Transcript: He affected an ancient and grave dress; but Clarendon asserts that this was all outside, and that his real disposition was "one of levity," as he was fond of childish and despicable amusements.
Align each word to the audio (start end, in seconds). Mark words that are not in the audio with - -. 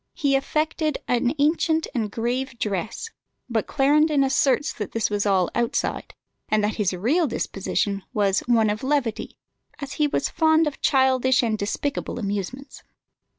He 0.15 0.35
affected 0.35 0.97
an 1.07 1.35
ancient 1.37 1.85
and 1.93 2.09
grave 2.09 2.57
dress; 2.57 3.11
but 3.47 3.67
Clarendon 3.67 4.23
asserts 4.23 4.73
that 4.73 4.93
this 4.93 5.11
was 5.11 5.27
all 5.27 5.51
outside, 5.53 6.15
and 6.49 6.63
that 6.63 6.77
his 6.77 6.91
real 6.91 7.27
disposition 7.27 8.01
was 8.11 8.39
"one 8.47 8.71
of 8.71 8.81
levity," 8.81 9.37
as 9.77 9.93
he 10.01 10.07
was 10.07 10.27
fond 10.27 10.65
of 10.65 10.81
childish 10.81 11.43
and 11.43 11.55
despicable 11.55 12.17
amusements. 12.17 12.81